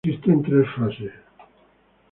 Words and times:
Consiste 0.03 0.31
en 0.31 0.41
tres 0.41 0.65
fases. 0.75 1.11